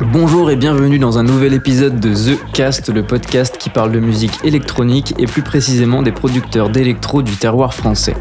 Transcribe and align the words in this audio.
Bonjour 0.00 0.50
et 0.50 0.56
bienvenue 0.56 0.98
dans 0.98 1.18
un 1.18 1.22
nouvel 1.22 1.54
épisode 1.54 2.00
de 2.00 2.12
The 2.12 2.38
Cast, 2.52 2.92
le 2.92 3.04
podcast 3.04 3.58
qui 3.58 3.70
parle 3.70 3.92
de 3.92 4.00
musique 4.00 4.32
électronique 4.42 5.14
et 5.18 5.26
plus 5.26 5.42
précisément 5.42 6.02
des 6.02 6.10
producteurs 6.10 6.68
d'électro 6.68 7.22
du 7.22 7.36
terroir 7.36 7.74
français. 7.74 8.16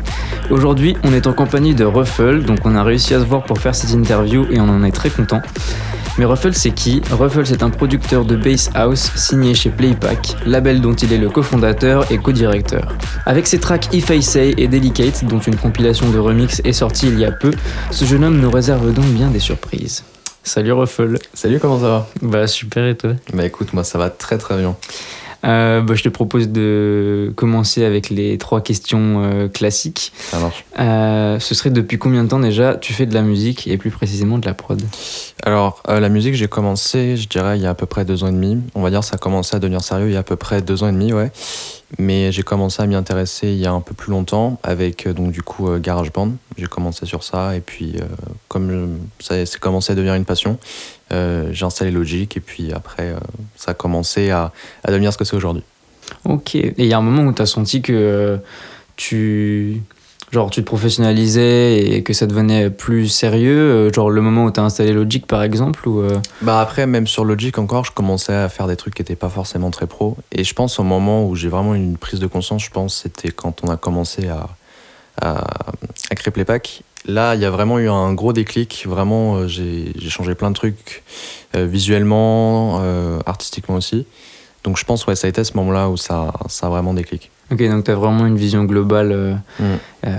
Aujourd'hui, 0.52 0.96
on 1.04 1.14
est 1.14 1.26
en 1.26 1.34
compagnie 1.34 1.74
de 1.74 1.84
Ruffle, 1.84 2.44
donc 2.44 2.60
on 2.66 2.76
a 2.76 2.84
réussi 2.84 3.16
à 3.16 3.20
se 3.20 3.26
voir 3.26 3.44
pour 3.44 3.58
faire 3.58 3.74
cette 3.74 3.92
interview 3.92 4.46
et 4.52 4.60
on 4.60 4.70
en 4.70 4.84
est 4.84 4.92
très 4.92 5.10
content. 5.10 5.42
Mais 6.20 6.26
Ruffle 6.26 6.54
c'est 6.54 6.72
qui? 6.72 7.02
Ruffle 7.10 7.46
c'est 7.48 7.64
un 7.64 7.72
producteur 7.72 8.24
de 8.24 8.36
bass 8.36 8.70
house 8.76 9.12
signé 9.16 9.56
chez 9.56 9.72
Playpack, 9.72 10.36
label 10.46 10.80
dont 10.80 10.94
il 10.94 11.12
est 11.12 11.18
le 11.18 11.32
cofondateur 11.32 12.12
et 12.12 12.20
co-directeur. 12.20 12.88
Avec 13.26 13.48
ses 13.48 13.60
tracks 13.60 13.90
If 13.92 14.12
I 14.12 14.22
Say 14.22 14.54
et 14.58 14.68
Delicate, 14.68 15.26
dont 15.26 15.40
une 15.40 15.56
compilation 15.56 16.12
de 16.12 16.20
remix 16.20 16.62
est 16.66 16.74
sortie 16.74 17.08
il 17.08 17.20
y 17.20 17.26
a 17.26 17.32
peu, 17.32 17.50
ce 17.90 18.06
jeune 18.06 18.24
homme 18.24 18.40
nous 18.40 18.52
réserve 18.52 18.94
donc 18.94 19.06
bien 19.06 19.32
des 19.32 19.40
surprises. 19.40 20.04
Salut 20.44 20.74
Ruffle. 20.74 21.18
Salut, 21.34 21.60
comment 21.60 21.80
ça 21.80 21.88
va? 21.88 22.10
Bah 22.22 22.48
super 22.48 22.86
et 22.86 22.98
toi? 22.98 23.14
Bah 23.34 23.46
écoute, 23.46 23.74
moi 23.74 23.86
ça 23.86 23.98
va 23.98 24.10
très 24.10 24.38
très 24.38 24.58
bien. 24.58 24.76
Euh, 25.46 25.82
bah, 25.82 25.94
je 25.96 26.04
te 26.04 26.10
propose 26.10 26.50
de 26.50 27.34
commencer 27.36 27.84
avec 27.84 28.10
les 28.10 28.38
trois 28.38 28.62
questions 28.62 29.24
euh, 29.24 29.48
classiques. 29.48 30.14
Ça 30.18 30.40
marche. 30.40 30.66
Euh, 30.80 31.40
ce 31.40 31.56
serait 31.56 31.70
depuis 31.70 31.98
combien 31.98 32.24
de 32.24 32.30
temps 32.30 32.40
déjà 32.40 32.76
tu 32.76 32.94
fais 32.94 33.06
de 33.06 33.14
la 33.14 33.22
musique 33.22 33.68
et 33.68 33.78
plus 33.78 33.92
précisément 33.92 34.38
de 34.38 34.46
la 34.46 34.54
prod? 34.54 34.82
Alors, 35.44 35.84
la 35.88 36.08
musique, 36.08 36.36
j'ai 36.36 36.48
commencé, 36.48 37.18
je 37.18 37.28
dirais, 37.28 37.58
il 37.58 37.64
y 37.64 37.66
a 37.66 37.72
à 37.72 37.74
peu 37.74 37.86
près 37.86 38.06
deux 38.06 38.24
ans 38.24 38.28
et 38.28 38.32
demi. 38.32 38.60
On 38.76 38.82
va 38.82 38.90
dire 38.90 39.04
ça 39.04 39.16
a 39.16 39.18
commencé 39.18 39.56
à 39.56 39.60
devenir 39.60 39.82
sérieux 39.82 40.08
il 40.08 40.14
y 40.14 40.18
a 40.18 40.20
à 40.20 40.24
peu 40.24 40.38
près 40.38 40.62
deux 40.62 40.84
ans 40.84 40.90
et 40.90 40.94
demi, 40.94 41.12
ouais. 41.12 41.32
Mais 42.00 42.32
j'ai 42.32 42.44
commencé 42.44 42.82
à 42.82 42.88
m'y 42.88 42.96
intéresser 42.96 43.50
il 43.50 43.60
y 43.60 43.68
a 43.68 43.72
un 43.72 43.82
peu 43.82 43.94
plus 43.94 44.12
longtemps 44.12 44.60
avec 44.64 45.06
euh, 45.06 45.14
donc 45.14 45.32
du 45.32 45.44
coup 45.44 45.70
euh, 45.70 45.80
GarageBand. 45.80 46.32
J'ai 46.58 46.66
commencé 46.66 47.06
sur 47.06 47.24
ça 47.24 47.56
et 47.56 47.62
puis 47.62 47.96
euh, 47.98 48.06
comme 48.48 48.98
ça 49.20 49.46
c'est 49.46 49.60
commencé 49.60 49.92
à 49.92 49.96
devenir 49.96 50.16
une 50.16 50.26
passion, 50.26 50.58
j'ai 51.12 51.64
installé 51.64 51.92
Logic 51.92 52.36
et 52.36 52.40
puis 52.40 52.74
après 52.74 53.14
ça 53.56 53.72
a 53.72 53.74
commencé 53.76 54.32
à, 54.32 54.52
à 54.84 54.92
devenir 54.92 55.14
ce 55.14 55.18
que 55.20 55.26
c'est 55.26 55.36
aujourd'hui. 55.36 55.64
Ok. 56.26 56.56
Et 56.56 56.74
il 56.78 56.86
y 56.88 56.94
a 56.94 56.98
un 56.98 57.04
moment 57.04 57.24
où 57.24 57.34
tu 57.34 57.42
as 57.42 57.46
senti 57.46 57.84
que 57.84 58.40
tu. 58.96 59.82
Genre, 60.34 60.50
tu 60.50 60.62
te 60.62 60.66
professionnalisais 60.66 61.78
et 61.78 62.02
que 62.02 62.12
ça 62.12 62.26
devenait 62.26 62.72
plus 62.72 63.08
sérieux, 63.08 63.56
euh, 63.56 63.94
genre 63.94 64.10
le 64.10 64.20
moment 64.20 64.46
où 64.46 64.52
tu 64.52 64.60
as 64.60 64.64
installé 64.64 64.92
Logic 64.92 65.28
par 65.28 65.44
exemple, 65.44 65.88
ou 65.88 66.02
euh, 66.02 66.20
Bah 66.42 66.60
après, 66.60 66.88
même 66.88 67.06
sur 67.06 67.24
Logic 67.24 67.56
encore, 67.60 67.86
je 67.86 67.92
commençais 67.92 68.34
à 68.34 68.50
faire 68.50 68.66
des 68.66 68.76
trucs 68.76 68.96
qui 68.96 69.04
n'étaient 69.04 69.16
pas 69.16 69.30
forcément 69.30 69.70
très 69.70 69.86
pro. 69.86 70.18
Et 70.32 70.44
je 70.44 70.56
pense 70.56 70.80
au 70.80 70.84
moment 70.84 71.24
où 71.28 71.36
j'ai 71.36 71.50
vraiment 71.50 71.76
une 71.76 71.98
prise 71.98 72.20
de 72.20 72.26
conscience, 72.26 72.64
je 72.64 72.72
pense, 72.72 73.04
c'était 73.04 73.30
quand 73.30 73.64
on 73.64 73.68
a 73.68 73.78
commencé 73.78 74.28
à, 74.28 74.50
à, 75.22 75.44
à 76.10 76.16
créer 76.16 76.32
Playpack. 76.32 76.82
Là, 77.06 77.36
il 77.36 77.42
y 77.42 77.46
a 77.46 77.52
vraiment 77.52 77.78
eu 77.78 77.88
un 77.88 78.12
gros 78.16 78.34
déclic. 78.34 78.86
Vraiment, 78.88 79.36
euh, 79.36 79.48
j'ai 79.48 80.10
changé 80.10 80.34
plein 80.34 80.50
de 80.50 80.56
trucs 80.56 81.04
visuellement, 81.54 82.82
artistiquement 83.28 83.76
aussi. 83.76 84.08
Donc 84.64 84.78
je 84.78 84.86
pense, 84.86 85.06
ouais, 85.08 85.16
ça 85.16 85.28
a 85.28 85.30
été 85.30 85.42
à 85.42 85.44
ce 85.44 85.56
moment-là 85.58 85.90
où 85.90 85.98
ça, 85.98 86.32
ça 86.48 86.68
a 86.68 86.70
vraiment 86.70 86.94
déclic. 86.94 87.30
Ok, 87.52 87.62
donc 87.70 87.84
tu 87.84 87.92
as 87.92 87.96
vraiment 87.96 88.26
une 88.26 88.38
vision 88.38 88.64
globale 88.64 89.12
euh, 89.12 89.34
Mm. 89.60 89.64
euh, 90.08 90.10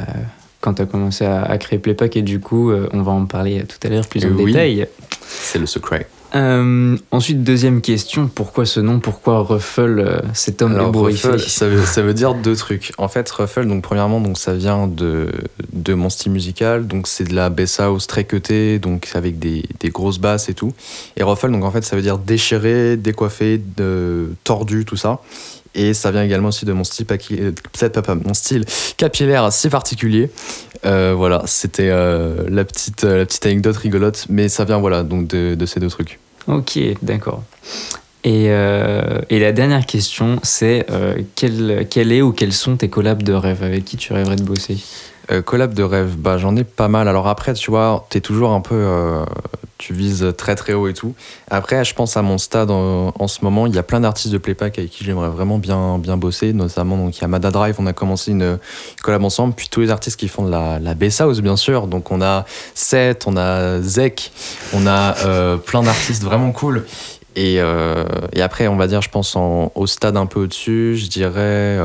quand 0.61 0.75
tu 0.75 0.83
as 0.83 0.87
commencé 0.87 1.25
à, 1.27 1.43
à 1.43 1.59
créer 1.59 1.79
Playpack 1.79 2.17
et 2.17 2.23
du 2.23 2.41
coup, 2.41 2.71
euh, 2.71 2.89
on 2.93 3.03
va 3.03 3.13
en 3.13 3.27
parler 3.27 3.65
tout 3.65 3.77
à 3.87 3.91
l'heure 3.91 4.07
plus 4.07 4.25
en 4.25 4.29
oui. 4.29 4.47
détail. 4.47 4.87
C'est 5.27 5.59
le 5.59 5.67
secret. 5.67 6.07
Euh, 6.35 6.97
ensuite, 7.13 7.45
deuxième 7.45 7.81
question, 7.81 8.29
pourquoi 8.33 8.67
ce 8.67 8.81
nom 8.81 8.99
Pourquoi 8.99 9.43
Ruffle, 9.43 10.01
euh, 10.01 10.21
cet 10.33 10.63
homme 10.63 10.75
Alors, 10.75 10.95
Ruffle, 10.95 11.39
ça 11.39 11.69
veut, 11.69 11.85
ça 11.85 12.03
veut 12.03 12.15
dire 12.15 12.35
deux 12.35 12.57
trucs. 12.57 12.93
En 12.99 13.09
fait, 13.09 13.31
Ruffle, 13.31 13.67
donc 13.67 13.83
premièrement, 13.83 14.21
donc 14.21 14.37
ça 14.37 14.53
vient 14.55 14.89
de, 14.89 15.31
de 15.73 15.95
mon 15.95 16.11
style 16.11 16.33
musical, 16.33 16.89
donc 16.89 17.07
c'est 17.07 17.25
de 17.25 17.35
la 17.35 17.51
bass 17.51 17.79
house 17.79 18.09
très 18.09 18.25
cutée, 18.25 18.81
donc 18.81 19.11
avec 19.15 19.39
des, 19.39 19.63
des 19.79 19.91
grosses 19.91 20.19
basses 20.19 20.49
et 20.49 20.55
tout. 20.55 20.73
Et 21.17 21.23
Ruffle, 21.23 21.53
donc 21.53 21.63
en 21.63 21.71
fait, 21.71 21.85
ça 21.85 21.95
veut 21.95 22.03
dire 22.03 22.19
déchiré, 22.19 22.97
décoiffé, 22.97 23.61
de, 23.77 24.33
tordu, 24.43 24.85
tout 24.85 24.97
ça. 24.97 25.21
Et 25.77 25.93
ça 25.93 26.11
vient 26.11 26.23
également 26.23 26.49
aussi 26.49 26.65
de 26.65 26.73
mon 26.73 26.85
style, 26.85 27.07
euh, 27.33 27.53
mon 28.25 28.35
style 28.35 28.65
capillaire 28.97 29.45
assez 29.45 29.69
particulier. 29.69 30.31
Euh, 30.85 31.15
voilà, 31.17 31.43
c'était 31.47 31.89
euh, 31.91 32.45
la, 32.49 32.65
petite, 32.65 33.03
la 33.03 33.27
petite 33.27 33.45
anecdote 33.47 33.77
rigolote, 33.77 34.27
mais 34.29 34.49
ça 34.49 34.65
vient 34.65 34.79
voilà 34.79 35.03
donc 35.03 35.27
de, 35.27 35.55
de 35.55 35.67
ces 35.67 35.81
deux 35.81 35.89
trucs. 35.89 36.21
Ok, 36.47 36.79
d'accord. 37.03 37.43
Et, 38.25 38.47
euh, 38.49 39.21
et 39.29 39.39
la 39.39 39.53
dernière 39.53 39.85
question, 39.85 40.39
c'est 40.43 40.87
euh, 40.91 41.23
est 42.13 42.23
ou 42.23 42.33
quels 42.33 42.53
sont 42.53 42.77
tes 42.77 42.89
collabs 42.89 43.23
de 43.23 43.35
rêve? 43.35 43.63
Avec 43.63 43.85
qui 43.85 43.97
tu 43.97 44.13
rêverais 44.13 44.37
de 44.37 44.45
bosser? 44.45 44.79
Euh, 45.31 45.41
collab 45.41 45.73
de 45.73 45.83
rêve, 45.83 46.17
bah 46.19 46.37
j'en 46.37 46.55
ai 46.55 46.65
pas 46.65 46.89
mal. 46.89 47.09
Alors 47.09 47.29
après, 47.29 47.55
tu 47.55 47.71
vois, 47.71 48.07
t'es 48.11 48.21
toujours 48.21 48.51
un 48.51 48.61
peu, 48.61 48.75
euh, 48.75 49.25
tu 49.79 49.95
vises 49.95 50.35
très 50.37 50.55
très 50.55 50.75
haut 50.75 50.87
et 50.87 50.93
tout. 50.93 51.15
Après, 51.51 51.83
je 51.83 51.95
pense 51.95 52.19
à 52.19 52.23
mon 52.23 52.37
stade 52.37 52.71
en, 52.71 53.27
ce 53.27 53.43
moment, 53.43 53.67
il 53.67 53.75
y 53.75 53.79
a 53.79 53.83
plein 53.83 54.01
d'artistes 54.01 54.33
de 54.33 54.39
playback 54.39 54.79
avec 54.79 54.91
qui 54.91 55.03
j'aimerais 55.03 55.31
vraiment 55.31 55.57
bien 55.57 55.99
bien 55.99 56.19
bosser. 56.19 56.53
Notamment, 56.53 56.99
donc 56.99 57.17
il 57.17 57.23
y 57.23 57.25
a 57.25 57.29
Mada 57.29 57.51
Drive, 57.51 57.77
on 57.79 57.87
a 57.87 57.95
commencé 57.95 58.33
une 58.33 58.59
collab 59.03 59.25
ensemble. 59.25 59.55
Puis 59.55 59.69
tous 59.71 59.81
les 59.81 59.91
artistes 59.91 60.21
qui 60.21 60.29
font 60.29 60.45
de 60.45 60.51
la 60.51 60.79
la 60.79 60.93
bass 60.95 61.23
house, 61.23 61.41
bien 61.41 61.57
sûr. 61.57 61.87
Donc 61.87 62.11
on 62.11 62.21
a 62.21 62.45
Seth, 62.75 63.25
on 63.27 63.39
a 63.39 63.81
Zek, 63.81 64.31
on 64.75 64.87
a 64.87 65.17
euh, 65.25 65.57
plein 65.57 65.83
d'artistes 65.83 66.23
vraiment 66.23 66.53
cool. 66.53 66.85
Et, 67.37 67.55
et 67.57 68.43
après, 68.43 68.69
on 68.69 68.77
va 68.77 68.87
dire, 68.87 69.03
je 69.03 69.09
pense 69.11 69.35
en- 69.35 69.73
au 69.75 69.87
stade 69.89 70.17
un 70.17 70.27
peu 70.27 70.41
au-dessus, 70.41 70.97
je 70.97 71.09
dirais. 71.09 71.81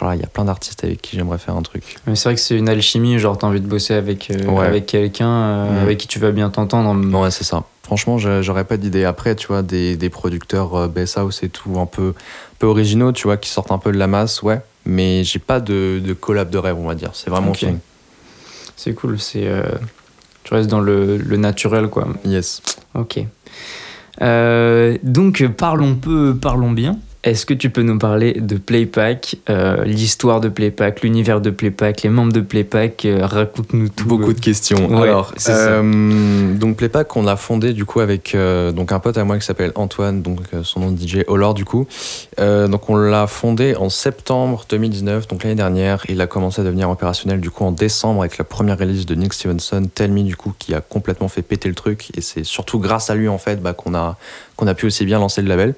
Voilà, 0.00 0.16
il 0.16 0.20
y 0.20 0.24
a 0.24 0.28
plein 0.28 0.44
d'artistes 0.44 0.82
avec 0.84 1.00
qui 1.02 1.16
j'aimerais 1.16 1.38
faire 1.38 1.54
un 1.56 1.62
truc. 1.62 1.96
Mais 2.06 2.16
c'est 2.16 2.24
vrai 2.28 2.34
que 2.34 2.40
c'est 2.40 2.56
une 2.56 2.68
alchimie, 2.68 3.18
genre 3.18 3.36
t'as 3.38 3.46
envie 3.46 3.60
de 3.60 3.66
bosser 3.66 3.94
avec, 3.94 4.30
euh, 4.30 4.46
Ouais. 4.46 4.66
avec 4.66 4.86
quelqu'un 4.86 5.28
euh, 5.28 5.70
Mhm. 5.76 5.82
avec 5.82 5.98
qui 5.98 6.08
tu 6.08 6.18
vas 6.18 6.30
bien 6.32 6.50
t'entendre. 6.50 6.94
Ouais, 7.20 7.30
c'est 7.30 7.44
ça. 7.44 7.64
Franchement, 7.82 8.18
j'aurais 8.18 8.64
pas 8.64 8.76
d'idée. 8.76 9.04
Après, 9.04 9.34
tu 9.34 9.48
vois, 9.48 9.62
des, 9.62 9.96
des 9.96 10.10
producteurs 10.10 10.74
euh, 10.76 10.88
bass 10.88 11.16
house 11.18 11.42
et 11.42 11.48
tout, 11.48 11.78
un 11.80 11.86
peu, 11.86 12.14
peu 12.58 12.66
originaux, 12.66 13.12
tu 13.12 13.24
vois, 13.24 13.36
qui 13.36 13.48
sortent 13.50 13.72
un 13.72 13.78
peu 13.78 13.90
de 13.92 13.98
la 13.98 14.06
masse, 14.06 14.42
ouais. 14.42 14.60
Mais 14.86 15.24
j'ai 15.24 15.38
pas 15.40 15.60
de, 15.60 16.00
de 16.02 16.12
collab 16.14 16.50
de 16.50 16.58
rêve, 16.58 16.76
on 16.78 16.86
va 16.86 16.94
dire. 16.94 17.10
C'est 17.14 17.28
vraiment 17.30 17.50
Ok. 17.50 17.56
feeling. 17.58 17.78
C'est 18.76 18.94
cool, 18.94 19.20
c'est 19.20 19.46
euh, 19.46 19.62
tu 20.44 20.54
restes 20.54 20.70
dans 20.70 20.80
le, 20.80 21.18
le 21.18 21.36
naturel 21.36 21.88
quoi. 21.88 22.08
Yes. 22.24 22.62
Ok. 22.94 23.18
Donc 25.02 25.46
parlons 25.56 25.94
peu, 25.96 26.36
parlons 26.40 26.70
bien. 26.72 26.98
Est-ce 27.22 27.44
que 27.44 27.52
tu 27.52 27.68
peux 27.68 27.82
nous 27.82 27.98
parler 27.98 28.32
de 28.32 28.56
Playpack, 28.56 29.36
euh, 29.50 29.84
l'histoire 29.84 30.40
de 30.40 30.48
Playpack, 30.48 31.02
l'univers 31.02 31.42
de 31.42 31.50
Playpack, 31.50 32.00
les 32.00 32.08
membres 32.08 32.32
de 32.32 32.40
Playpack 32.40 33.04
euh, 33.04 33.26
Raconte-nous 33.26 33.90
tout. 33.90 34.06
Beaucoup 34.06 34.32
de 34.32 34.40
questions. 34.40 34.88
Ouais, 34.88 35.02
Alors, 35.02 35.34
euh, 35.50 36.54
donc 36.54 36.78
Playpack, 36.78 37.14
on 37.16 37.22
l'a 37.24 37.36
fondé 37.36 37.74
du 37.74 37.84
coup 37.84 38.00
avec 38.00 38.34
euh, 38.34 38.72
donc 38.72 38.90
un 38.92 39.00
pote 39.00 39.18
à 39.18 39.24
moi 39.24 39.38
qui 39.38 39.44
s'appelle 39.44 39.72
Antoine, 39.74 40.22
donc 40.22 40.40
euh, 40.54 40.62
son 40.62 40.80
nom 40.80 40.92
de 40.92 40.98
DJ 40.98 41.18
Olor 41.26 41.52
du 41.52 41.66
coup. 41.66 41.86
Donc 42.38 42.88
on 42.88 42.96
l'a 42.96 43.26
fondé 43.26 43.76
en 43.76 43.90
septembre 43.90 44.64
2019, 44.70 45.28
donc 45.28 45.42
l'année 45.42 45.54
dernière. 45.54 46.02
Il 46.08 46.22
a 46.22 46.26
commencé 46.26 46.62
à 46.62 46.64
devenir 46.64 46.88
opérationnel 46.88 47.38
du 47.38 47.50
coup 47.50 47.64
en 47.64 47.72
décembre 47.72 48.20
avec 48.20 48.38
la 48.38 48.44
première 48.44 48.78
release 48.78 49.04
de 49.04 49.14
Nick 49.14 49.34
Stevenson, 49.34 49.82
Tell 49.94 50.10
Me 50.10 50.22
du 50.22 50.36
coup, 50.36 50.54
qui 50.58 50.74
a 50.74 50.80
complètement 50.80 51.28
fait 51.28 51.42
péter 51.42 51.68
le 51.68 51.74
truc. 51.74 52.08
Et 52.16 52.22
c'est 52.22 52.44
surtout 52.44 52.78
grâce 52.78 53.10
à 53.10 53.14
lui 53.14 53.28
en 53.28 53.36
fait 53.36 53.60
bah, 53.60 53.74
qu'on 53.74 53.94
a 53.94 54.16
qu'on 54.60 54.68
a 54.68 54.74
pu 54.74 54.86
aussi 54.86 55.04
bien 55.04 55.18
lancer 55.18 55.42
le 55.42 55.48
label. 55.48 55.74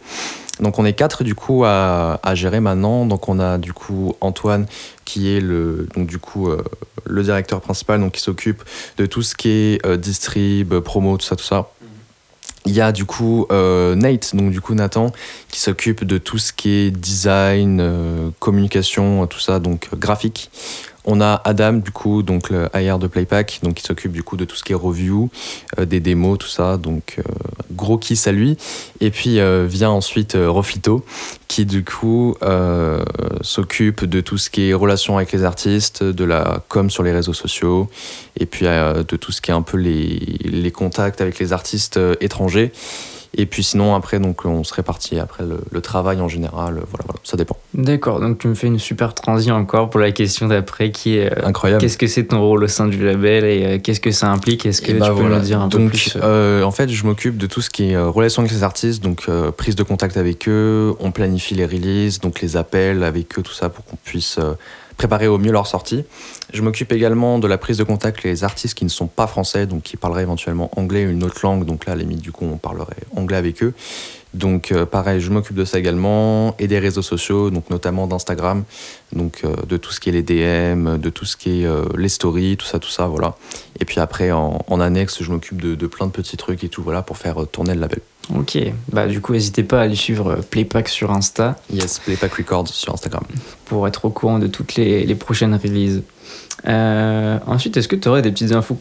Donc 0.61 0.79
on 0.79 0.85
est 0.85 0.93
quatre 0.93 1.25
du 1.25 1.35
coup 1.35 1.65
à, 1.65 2.19
gérer 2.35 2.61
maintenant. 2.61 3.07
Donc 3.07 3.29
on 3.29 3.39
a 3.39 3.59
du 3.59 3.73
coup 3.73 4.15
Antoine 4.21 4.67
qui 5.05 5.35
est 5.35 5.41
le 5.41 5.89
donc 5.95 6.07
du 6.07 6.19
coup 6.19 6.49
euh, 6.49 6.63
le 7.07 7.23
directeur 7.23 7.61
principal 7.61 8.01
donc 8.01 8.13
qui 8.13 8.21
s'occupe 8.21 8.63
de 8.99 9.07
tout 9.07 9.23
ce 9.23 9.35
qui 9.35 9.49
est 9.49 9.87
euh, 9.87 9.97
distrib, 9.97 10.75
promo, 10.81 11.17
tout 11.17 11.25
ça, 11.25 11.37
tout 11.37 11.45
ça. 11.45 11.71
Il 12.65 12.73
y 12.73 12.81
a 12.81 12.93
du 12.93 13.05
coup 13.05 13.47
euh, 13.51 13.97
Nate, 13.97 14.37
donc 14.37 14.53
du 14.53 14.61
coup 14.61 14.75
Nathan, 14.75 15.11
qui 15.49 15.61
s'occupe 15.61 16.05
de 16.05 16.19
tout 16.19 16.39
ce 16.39 16.53
qui 16.53 16.71
est 16.71 16.91
design, 16.91 17.81
euh, 17.81 18.31
communication, 18.39 19.27
tout 19.27 19.41
ça, 19.41 19.59
donc 19.59 19.89
graphique. 19.95 20.51
On 21.05 21.21
a 21.21 21.41
Adam, 21.45 21.75
du 21.75 21.91
coup, 21.91 22.23
donc 22.23 22.51
le 22.51 22.69
AR 22.75 22.99
de 22.99 23.09
Playpack, 23.09 23.61
donc 23.63 23.75
qui 23.75 23.83
s'occupe 23.83 24.13
du 24.13 24.23
coup 24.23 24.37
de 24.37 24.45
tout 24.45 24.55
ce 24.55 24.63
qui 24.63 24.73
est 24.73 24.77
review, 24.77 25.31
euh, 25.79 25.85
des 25.85 25.99
démos, 25.99 26.39
tout 26.39 26.49
ça, 26.49 26.77
donc 26.77 27.17
euh, 27.19 27.23
gros 27.73 27.99
kiss 27.99 28.29
à 28.29 28.33
lui. 28.33 28.57
Et 29.01 29.11
puis 29.11 29.41
euh, 29.41 29.67
vient 29.69 29.91
ensuite 29.91 30.37
Rofito, 30.39 31.05
qui 31.49 31.67
du 31.67 31.85
coup 31.85 32.37
s'occupe 33.43 34.05
de 34.05 34.21
tout 34.21 34.39
ce 34.39 34.49
qui 34.49 34.71
est 34.71 34.75
relation 34.75 35.17
avec 35.17 35.33
les 35.33 35.45
artistes, 35.45 36.05
de 36.05 36.25
la 36.25 36.63
com 36.69 36.89
sur 36.89 37.03
les 37.03 37.13
réseaux 37.13 37.35
sociaux, 37.35 37.91
et 38.39 38.47
puis 38.47 38.67
de 38.67 39.17
tout 39.17 39.33
ce 39.33 39.41
qui 39.41 39.51
est 39.51 39.55
un 39.55 39.63
peu 39.63 39.77
les, 39.77 40.71
contacts 40.73 41.21
avec 41.21 41.39
les 41.39 41.53
artistes 41.53 41.99
étrangers. 42.21 42.73
Et 43.35 43.47
puis 43.47 43.63
sinon, 43.63 43.95
après, 43.95 44.19
donc, 44.21 44.45
on 44.45 44.63
se 44.63 44.75
répartit 44.75 45.19
après 45.19 45.45
le, 45.45 45.59
le 45.71 45.81
travail 45.81 46.21
en 46.21 46.29
général. 46.29 46.75
euh, 46.77 46.83
Voilà, 46.91 47.05
voilà, 47.07 47.21
ça 47.25 47.37
dépend. 47.39 47.57
D'accord, 47.73 48.21
donc 48.21 48.39
tu 48.39 48.47
me 48.49 48.55
fais 48.55 48.67
une 48.67 48.79
super 48.79 49.15
transition 49.15 49.55
encore 49.55 49.89
pour 49.89 50.01
la 50.01 50.13
question 50.13 50.49
d'après 50.49 50.91
qui 50.91 51.17
est 51.17 51.33
euh, 51.33 51.47
Incroyable. 51.47 51.81
qu'est-ce 51.81 51.97
que 51.97 52.07
c'est 52.07 52.25
ton 52.25 52.43
rôle 52.43 52.65
au 52.65 52.69
sein 52.69 52.87
du 52.89 53.03
label 53.03 53.45
et 53.45 53.65
euh, 53.65 53.79
qu'est-ce 53.79 54.01
que 54.01 54.11
ça 54.11 54.31
implique? 54.31 54.67
Est-ce 54.67 54.83
que 54.83 54.91
Et 54.91 54.95
tu 54.95 55.01
bah 55.01 55.07
peux 55.09 55.15
voilà. 55.15 55.39
nous 55.39 55.45
dire 55.45 55.61
un 55.63 55.69
donc, 55.69 55.85
peu 55.85 55.89
plus 55.89 56.19
euh, 56.23 56.63
En 56.63 56.71
fait, 56.73 56.91
je 56.91 57.05
m'occupe 57.07 57.39
de 57.39 57.47
tout 57.47 57.63
ce 57.63 57.71
qui 57.71 57.93
est 57.93 57.97
relation 57.99 58.43
avec 58.43 58.53
les 58.53 58.63
artistes, 58.65 59.03
donc 59.03 59.27
prise 59.57 59.77
de 59.77 59.83
contact 59.83 60.19
avec 60.19 60.47
eux, 60.47 60.95
on 61.01 61.11
planifie 61.11 61.55
les 61.55 61.65
releases, 61.65 62.21
donc 62.21 62.43
les 62.43 62.59
appels 62.59 63.03
avec 63.03 63.39
eux, 63.39 63.43
tout 63.43 63.55
ça 63.55 63.71
pour 63.71 63.85
qu'on 63.87 63.97
puisse 63.97 64.39
préparer 64.97 65.29
au 65.29 65.39
mieux 65.39 65.53
leur 65.53 65.67
sortie. 65.67 66.05
Je 66.53 66.63
m'occupe 66.63 66.93
également 66.93 67.39
de 67.39 67.47
la 67.47 67.59
prise 67.59 67.79
de 67.79 67.85
contact 67.85 68.23
les 68.23 68.45
artistes 68.45 68.75
qui 68.75 68.85
ne 68.85 68.91
sont 68.91 69.07
pas 69.07 69.27
français, 69.27 69.67
donc 69.67 69.83
qui 69.83 69.97
parleraient 69.97 70.23
éventuellement 70.23 70.71
anglais 70.77 71.07
ou 71.07 71.11
une 71.11 71.25
autre 71.25 71.41
langue. 71.43 71.65
Donc 71.65 71.87
là, 71.87 71.93
à 71.93 71.97
la 71.97 72.03
limite, 72.03 72.21
du 72.21 72.33
coup, 72.33 72.45
on 72.45 72.57
parlerait 72.57 72.97
anglais 73.17 73.37
avec 73.37 73.63
eux. 73.63 73.75
Donc 74.35 74.73
euh, 74.73 74.87
pareil, 74.87 75.21
je 75.21 75.31
m'occupe 75.31 75.57
de 75.57 75.65
ça 75.65 75.79
également 75.79 76.55
et 76.59 76.67
des 76.67 76.79
réseaux 76.79 77.03
sociaux, 77.03 77.51
donc 77.51 77.69
notamment 77.69 78.07
d'Instagram, 78.07 78.65
donc 79.13 79.43
euh, 79.45 79.55
de 79.69 79.77
tout 79.77 79.93
ce 79.93 80.01
qui 80.01 80.09
est 80.09 80.13
les 80.13 80.23
DM, 80.23 80.97
de 80.97 81.11
tout 81.11 81.27
ce 81.27 81.37
qui 81.37 81.63
est 81.63 81.67
euh, 81.67 81.85
les 81.99 82.09
stories, 82.09 82.57
tout 82.57 82.65
ça, 82.65 82.79
tout 82.79 82.89
ça, 82.89 83.07
voilà. 83.07 83.37
Et 83.79 83.85
puis 83.85 84.01
après 84.01 84.33
en, 84.33 84.81
annexe, 84.81 85.23
je 85.23 85.31
m'occupe 85.31 85.61
de, 85.61 85.75
de, 85.75 85.87
plein 85.87 86.07
de 86.07 86.13
petits 86.13 86.39
trucs 86.39 86.65
et 86.65 86.71
tout, 86.71 86.83
voilà, 86.83 87.03
pour 87.03 87.19
faire 87.19 87.47
tourner 87.51 87.75
le 87.75 87.81
label. 87.81 88.01
Ok, 88.35 88.59
bah 88.93 89.07
du 89.07 89.21
coup 89.21 89.33
n'hésitez 89.33 89.63
pas 89.63 89.81
à 89.81 89.83
aller 89.83 89.97
suivre 89.97 90.37
Playpack 90.51 90.89
sur 90.89 91.11
Insta. 91.11 91.57
Yes, 91.73 91.99
Playpack 91.99 92.35
Records 92.35 92.69
sur 92.69 92.95
Instagram. 92.95 93.25
Pour 93.65 93.87
être 93.89 94.05
au 94.05 94.11
courant 94.11 94.39
de 94.39 94.47
toutes 94.47 94.77
les, 94.77 95.05
les 95.05 95.15
prochaines 95.15 95.55
releases. 95.55 96.03
Euh, 96.69 97.39
ensuite, 97.47 97.77
est-ce 97.77 97.89
que 97.89 97.97
tu 97.97 98.09
aurais 98.09 98.23
des 98.23 98.31
petites 98.31 98.53
infos 98.53 98.77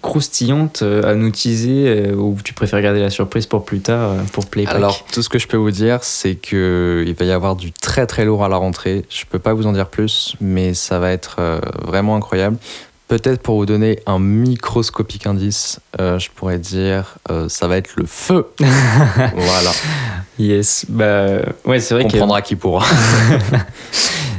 croustillantes 0.00 0.80
euh, 0.82 1.02
à 1.02 1.14
nous 1.14 1.30
teaser 1.30 1.84
euh, 1.86 2.14
ou 2.14 2.36
tu 2.42 2.54
préfères 2.54 2.80
garder 2.80 3.00
la 3.00 3.10
surprise 3.10 3.46
pour 3.46 3.64
plus 3.64 3.80
tard 3.80 4.12
pour 4.32 4.46
Playback 4.46 4.74
Alors, 4.74 5.04
tout 5.12 5.22
ce 5.22 5.28
que 5.28 5.38
je 5.38 5.46
peux 5.46 5.56
vous 5.56 5.70
dire, 5.70 6.02
c'est 6.02 6.36
qu'il 6.36 7.14
va 7.18 7.24
y 7.24 7.32
avoir 7.32 7.56
du 7.56 7.72
très 7.72 8.06
très 8.06 8.24
lourd 8.24 8.44
à 8.44 8.48
la 8.48 8.56
rentrée. 8.56 9.04
Je 9.10 9.24
peux 9.28 9.38
pas 9.38 9.52
vous 9.52 9.66
en 9.66 9.72
dire 9.72 9.88
plus, 9.88 10.36
mais 10.40 10.72
ça 10.72 10.98
va 10.98 11.10
être 11.12 11.60
vraiment 11.84 12.16
incroyable. 12.16 12.56
Peut-être 13.08 13.40
pour 13.40 13.56
vous 13.56 13.66
donner 13.66 14.00
un 14.06 14.18
microscopique 14.18 15.26
indice, 15.26 15.78
je 15.98 16.28
pourrais 16.34 16.58
dire 16.58 17.18
ça 17.48 17.68
va 17.68 17.76
être 17.76 17.94
le 17.96 18.04
feu. 18.04 18.46
voilà. 18.58 19.70
Yes, 20.38 20.86
bah 20.88 21.26
ouais, 21.64 21.80
c'est 21.80 21.94
vrai. 21.94 22.02
Comprendra 22.04 22.42
qui 22.42 22.56
pourra. 22.56 22.84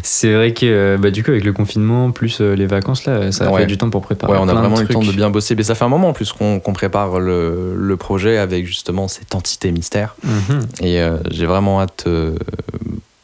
C'est 0.08 0.34
vrai 0.34 0.54
que 0.54 0.66
euh, 0.66 0.98
bah, 0.98 1.12
du 1.12 1.22
coup, 1.22 1.32
avec 1.32 1.44
le 1.44 1.52
confinement, 1.52 2.12
plus 2.12 2.40
euh, 2.40 2.56
les 2.56 2.66
vacances, 2.66 3.04
là, 3.04 3.30
ça 3.34 3.50
a 3.50 3.58
fait 3.58 3.66
du 3.66 3.78
temps 3.78 3.90
pour 3.90 4.02
préparer. 4.02 4.32
Ouais, 4.32 4.40
on 4.42 4.48
a 4.48 4.54
vraiment 4.54 4.80
eu 4.80 4.84
le 4.84 4.88
temps 4.88 5.04
de 5.04 5.12
bien 5.12 5.30
bosser. 5.30 5.54
Mais 5.54 5.64
ça 5.64 5.76
fait 5.76 5.84
un 5.84 5.90
moment 5.90 6.08
en 6.08 6.14
plus 6.14 6.32
qu'on 6.32 6.60
prépare 6.74 7.20
le, 7.20 7.76
le, 7.76 7.98
projet 7.98 8.38
avec 8.38 8.66
justement 8.66 9.10
cette 9.10 9.36
entité 9.36 9.70
mystère. 9.70 10.16
Mhm. 10.24 10.66
Et 10.80 11.02
euh, 11.02 11.18
j'ai 11.30 11.46
vraiment 11.46 11.82
hâte, 11.82 12.08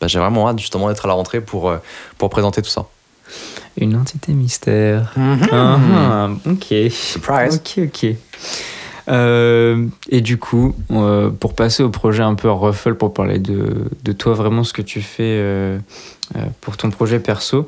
bah, 0.02 0.08
j'ai 0.08 0.20
vraiment 0.20 0.50
hâte 0.50 0.60
justement 0.60 0.90
d'être 0.90 1.06
à 1.06 1.08
la 1.08 1.14
rentrée 1.14 1.40
pour, 1.40 1.74
pour 2.18 2.30
présenter 2.30 2.62
tout 2.62 2.70
ça. 2.70 2.86
Une 3.78 3.96
entité 3.96 4.34
mystère. 4.34 5.14
Mhm. 5.16 5.48
Ah, 5.52 5.80
ah, 5.96 6.30
ok. 6.46 6.92
Surprise. 6.92 7.56
Ok, 7.56 7.84
ok. 7.86 8.16
Euh, 9.10 9.88
et 10.10 10.22
du 10.22 10.38
coup, 10.38 10.76
euh, 10.92 11.30
pour 11.30 11.54
passer 11.56 11.84
au 11.84 11.90
projet 11.90 12.24
un 12.24 12.36
peu 12.36 12.50
ruffle, 12.50 12.96
pour 12.96 13.14
parler 13.14 13.40
de, 13.40 13.90
de 14.04 14.12
toi, 14.12 14.34
vraiment 14.34 14.64
ce 14.64 14.74
que 14.74 14.82
tu 14.82 15.02
fais 15.02 15.24
euh, 15.24 15.78
pour 16.62 16.78
ton 16.78 16.90
projet 16.90 17.20
perso, 17.20 17.68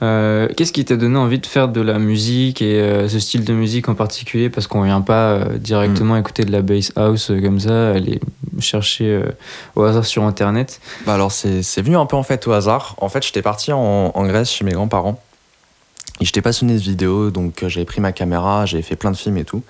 qu'est-ce 0.00 0.72
qui 0.72 0.84
t'a 0.84 0.96
donné 0.96 1.16
envie 1.18 1.40
de 1.40 1.46
faire 1.46 1.68
de 1.68 1.80
la 1.80 1.98
musique 1.98 2.62
et 2.62 3.08
ce 3.08 3.18
style 3.18 3.44
de 3.44 3.52
musique 3.52 3.88
en 3.88 3.96
particulier? 3.96 4.48
Parce 4.48 4.68
qu'on 4.68 4.82
vient 4.82 5.00
pas 5.00 5.40
directement 5.58 6.14
mm. 6.14 6.18
écouter 6.18 6.44
de 6.44 6.52
la 6.52 6.62
bass 6.62 6.92
house 6.94 7.32
comme 7.42 7.58
ça, 7.58 7.90
aller 7.90 8.20
chercher 8.60 9.20
au 9.74 9.82
hasard 9.82 10.06
sur 10.06 10.22
internet. 10.22 10.80
Bah 11.04 11.14
alors, 11.14 11.32
c'est 11.32 11.82
venu 11.82 11.96
un 11.96 12.06
peu 12.06 12.14
en 12.14 12.22
fait 12.22 12.46
au 12.46 12.52
hasard. 12.52 12.94
En 12.98 13.08
fait, 13.08 13.26
j'étais 13.26 13.42
parti 13.42 13.72
en, 13.72 14.12
en 14.14 14.26
Grèce 14.26 14.52
chez 14.52 14.64
mes 14.64 14.72
grands-parents. 14.72 15.20
Et 16.20 16.24
j'étais 16.24 16.42
passionné 16.42 16.74
de 16.74 16.80
vidéo, 16.80 17.30
donc 17.30 17.64
j'avais 17.66 17.86
pris 17.86 18.00
ma 18.00 18.12
caméra, 18.12 18.66
j'avais 18.66 18.82
fait 18.82 18.96
plein 18.96 19.10
de 19.10 19.16
films 19.16 19.38
et 19.38 19.44
tout. 19.44 19.62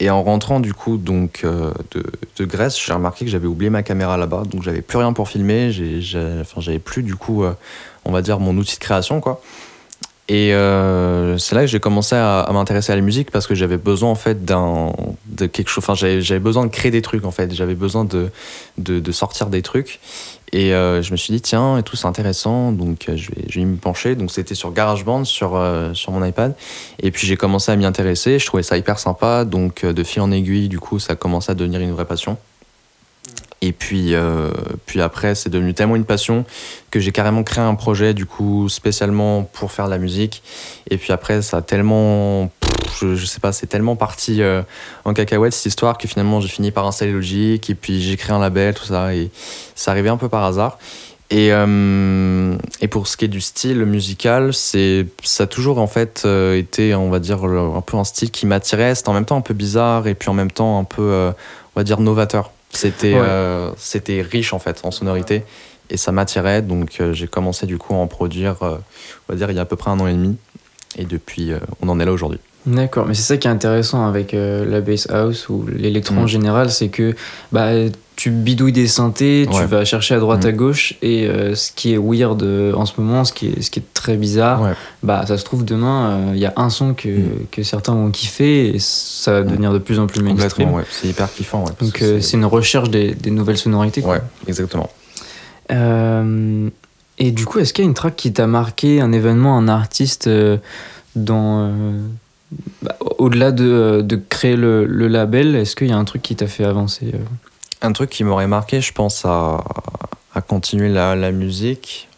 Et 0.00 0.10
en 0.10 0.22
rentrant 0.22 0.58
du 0.58 0.74
coup 0.74 0.96
donc 0.96 1.42
euh, 1.44 1.72
de, 1.92 2.44
Grèce, 2.44 2.78
j'ai 2.84 2.92
remarqué 2.92 3.24
que 3.24 3.30
j'avais 3.30 3.46
oublié 3.46 3.70
ma 3.70 3.82
caméra 3.82 4.16
là-bas, 4.16 4.42
donc 4.50 4.62
j'avais 4.62 4.82
plus 4.82 4.98
rien 4.98 5.12
pour 5.12 5.28
filmer. 5.28 5.70
j'avais 5.70 6.78
plus 6.80 7.02
du 7.02 7.14
coup, 7.14 7.44
euh, 7.44 7.54
on 8.04 8.10
va 8.10 8.20
dire 8.20 8.40
mon 8.40 8.56
outil 8.56 8.74
de 8.74 8.80
création 8.80 9.20
quoi. 9.20 9.40
Et 10.28 10.54
euh, 10.54 11.36
c'est 11.36 11.54
là 11.54 11.62
que 11.62 11.66
j'ai 11.66 11.80
commencé 11.80 12.16
à, 12.16 12.48
m'intéresser 12.50 12.92
à 12.92 12.96
la 12.96 13.02
musique 13.02 13.30
parce 13.30 13.46
que 13.46 13.54
j'avais 13.54 13.76
besoin 13.76 14.10
en 14.10 14.14
fait 14.14 14.44
d'un 14.44 14.92
de 15.26 15.46
quelque 15.46 15.68
chose. 15.68 15.84
Enfin, 15.86 15.94
j'avais 15.94 16.40
besoin 16.40 16.64
de 16.64 16.70
créer 16.70 16.90
des 16.90 17.02
trucs 17.02 17.26
en 17.26 17.30
fait. 17.30 17.52
J'avais 17.54 17.74
besoin 17.74 18.06
de, 18.06 18.30
de, 18.78 19.12
sortir 19.12 19.48
des 19.48 19.60
trucs. 19.60 20.00
Et 20.52 20.72
euh, 20.72 21.02
je 21.02 21.12
me 21.12 21.16
suis 21.16 21.32
dit 21.32 21.40
tiens 21.42 21.78
et 21.78 21.82
tout 21.82 21.96
c'est 21.96 22.06
intéressant 22.06 22.70
donc 22.70 23.08
euh, 23.08 23.16
je 23.16 23.30
vais 23.32 23.44
je 23.48 23.58
vais 23.58 23.66
me 23.66 23.76
pencher. 23.76 24.14
Donc 24.14 24.30
c'était 24.30 24.54
sur 24.54 24.72
GarageBand 24.72 25.24
sur 25.24 25.62
sur 25.92 26.12
mon 26.12 26.24
iPad. 26.24 26.54
Et 27.02 27.10
puis 27.10 27.26
j'ai 27.26 27.36
commencé 27.36 27.70
à 27.70 27.76
m'y 27.76 27.84
intéresser. 27.84 28.38
Je 28.38 28.46
trouvais 28.46 28.62
ça 28.62 28.78
hyper 28.78 28.98
sympa. 28.98 29.44
Donc 29.44 29.84
de 29.84 30.04
fil 30.04 30.22
en 30.22 30.30
aiguille 30.30 30.68
du 30.68 30.78
coup 30.78 30.98
ça 30.98 31.12
a 31.12 31.16
commencé 31.16 31.52
à 31.52 31.54
devenir 31.54 31.80
une 31.80 31.92
vraie 31.92 32.06
passion. 32.06 32.38
Et 33.64 33.72
puis, 33.72 34.14
euh, 34.14 34.50
puis 34.84 35.00
après, 35.00 35.34
c'est 35.34 35.48
devenu 35.48 35.72
tellement 35.72 35.96
une 35.96 36.04
passion 36.04 36.44
que 36.90 37.00
j'ai 37.00 37.12
carrément 37.12 37.42
créé 37.42 37.64
un 37.64 37.74
projet, 37.74 38.12
du 38.12 38.26
coup, 38.26 38.68
spécialement 38.68 39.42
pour 39.42 39.72
faire 39.72 39.86
de 39.86 39.90
la 39.90 39.96
musique. 39.96 40.42
Et 40.90 40.98
puis 40.98 41.14
après, 41.14 41.40
ça 41.40 41.56
a 41.56 41.62
tellement. 41.62 42.50
je, 43.00 43.24
sais 43.24 43.40
pas, 43.40 43.52
c'est 43.52 43.66
tellement 43.66 43.96
parti 43.96 44.42
euh, 44.42 44.60
en 45.06 45.14
cacahuète 45.14 45.54
cette 45.54 45.64
histoire 45.64 45.96
que 45.96 46.06
finalement, 46.06 46.42
j'ai 46.42 46.48
fini 46.48 46.72
par 46.72 46.86
installer 46.86 47.12
Logic. 47.12 47.70
Et 47.70 47.74
puis, 47.74 48.02
j'ai 48.02 48.18
créé 48.18 48.36
un 48.36 48.38
label, 48.38 48.74
tout 48.74 48.84
ça. 48.84 49.14
Et 49.14 49.30
ça 49.74 49.92
arrivait 49.92 50.10
un 50.10 50.18
peu 50.18 50.28
par 50.28 50.44
hasard. 50.44 50.78
Et, 51.30 51.48
euh, 51.50 52.54
et 52.82 52.88
pour 52.88 53.08
ce 53.08 53.16
qui 53.16 53.24
est 53.24 53.28
du 53.28 53.40
style 53.40 53.86
musical, 53.86 54.52
ça 54.52 55.44
a 55.44 55.46
toujours 55.46 55.78
en 55.78 55.86
fait 55.86 56.28
été, 56.54 56.94
on 56.94 57.08
va 57.08 57.18
dire, 57.18 57.42
un 57.44 57.80
peu 57.80 57.96
un 57.96 58.04
style 58.04 58.30
qui 58.30 58.44
m'attirait. 58.44 58.94
C'était 58.94 59.08
en 59.08 59.14
même 59.14 59.24
temps 59.24 59.38
un 59.38 59.40
peu 59.40 59.54
bizarre 59.54 60.06
et 60.06 60.14
puis 60.14 60.28
en 60.28 60.34
même 60.34 60.50
temps 60.50 60.78
un 60.78 60.84
peu, 60.84 61.32
on 61.74 61.80
va 61.80 61.82
dire, 61.82 62.00
novateur. 62.00 62.50
C'était 62.74 63.14
euh, 63.14 63.70
c'était 63.76 64.20
riche 64.20 64.52
en 64.52 64.58
fait 64.58 64.80
en 64.84 64.90
sonorité 64.90 65.44
et 65.90 65.96
ça 65.96 66.12
m'attirait 66.12 66.62
donc 66.62 66.96
euh, 67.00 67.12
j'ai 67.12 67.28
commencé 67.28 67.66
du 67.66 67.78
coup 67.78 67.94
à 67.94 67.98
en 67.98 68.06
produire 68.06 68.62
euh, 68.62 68.76
on 69.28 69.32
va 69.32 69.36
dire 69.36 69.50
il 69.50 69.56
y 69.56 69.58
a 69.58 69.62
à 69.62 69.66
peu 69.66 69.76
près 69.76 69.90
un 69.90 70.00
an 70.00 70.08
et 70.08 70.12
demi 70.12 70.36
et 70.96 71.04
depuis 71.04 71.52
on 71.80 71.88
en 71.88 71.98
est 72.00 72.04
là 72.04 72.12
aujourd'hui. 72.12 72.40
D'accord, 72.66 73.06
mais 73.06 73.14
c'est 73.14 73.22
ça 73.22 73.36
qui 73.36 73.46
est 73.46 73.50
intéressant 73.50 74.06
avec 74.06 74.32
la 74.34 74.80
bass 74.80 75.08
house 75.10 75.48
ou 75.48 75.66
l'électron 75.66 76.20
en 76.20 76.24
mm. 76.24 76.28
général, 76.28 76.70
c'est 76.70 76.88
que 76.88 77.14
bah, 77.52 77.72
tu 78.16 78.30
bidouilles 78.30 78.72
des 78.72 78.86
synthés, 78.86 79.46
tu 79.50 79.64
vas 79.64 79.84
chercher 79.84 80.14
à 80.14 80.20
droite 80.20 80.44
à 80.44 80.52
mm. 80.52 80.56
gauche, 80.56 80.94
et 81.02 81.26
euh, 81.26 81.54
ce 81.54 81.72
qui 81.72 81.92
est 81.92 81.98
weird 81.98 82.42
euh, 82.42 82.72
en 82.74 82.86
ce 82.86 83.00
moment, 83.00 83.24
ce 83.24 83.32
qui 83.32 83.48
est, 83.48 83.62
ce 83.62 83.70
qui 83.70 83.80
est 83.80 83.94
très 83.94 84.16
bizarre, 84.16 84.74
bah 85.02 85.24
ça 85.26 85.36
se 85.36 85.44
trouve 85.44 85.64
demain, 85.64 86.32
il 86.32 86.36
euh, 86.36 86.42
y 86.42 86.46
a 86.46 86.52
un 86.56 86.70
son 86.70 86.94
que, 86.94 87.08
mm. 87.08 87.46
que, 87.50 87.62
certains 87.62 87.94
vont 87.94 88.10
kiffer, 88.10 88.74
et 88.74 88.78
ça 88.78 89.32
va 89.32 89.42
devenir 89.42 89.72
de 89.72 89.78
plus 89.78 89.98
en 89.98 90.06
plus 90.06 90.22
mainstream. 90.22 90.72
Ouais. 90.72 90.84
C'est 90.90 91.08
hyper 91.08 91.32
kiffant. 91.32 91.64
Donc 91.80 91.98
c'est 92.20 92.36
une 92.36 92.44
recherche 92.44 92.90
des, 92.90 93.14
des 93.14 93.30
nouvelles 93.30 93.58
sonorités. 93.58 94.00
Quoi. 94.00 94.14
Ouais, 94.14 94.22
exactement. 94.46 94.90
et 95.70 97.30
du 97.30 97.46
coup, 97.46 97.58
est-ce 97.58 97.72
qu'il 97.72 97.84
y 97.84 97.86
a 97.86 97.88
une 97.88 97.94
track 97.94 98.14
qui 98.14 98.32
t'a 98.32 98.46
marqué, 98.46 99.00
un 99.00 99.12
événement, 99.12 99.58
un 99.58 99.68
artiste 99.68 100.30
dans... 101.16 101.72
Bah, 102.82 102.96
au-delà 103.18 103.52
de, 103.52 104.02
de, 104.02 104.16
créer 104.16 104.56
le, 104.56 104.84
le 104.84 105.08
label, 105.08 105.54
est-ce 105.56 105.76
qu'il 105.76 105.88
y 105.88 105.92
a 105.92 105.96
un 105.96 106.04
truc 106.04 106.22
qui 106.22 106.36
t'a 106.36 106.46
fait 106.46 106.64
avancer 106.64 107.12
un 107.84 107.92
truc 107.92 108.10
qui 108.10 108.24
m'aurait 108.24 108.46
marqué, 108.46 108.80
je 108.80 108.92
pense, 108.92 109.24
à, 109.24 109.62
à 110.34 110.40
continuer 110.40 110.88
la, 110.88 111.14
la 111.14 111.32
musique, 111.32 112.08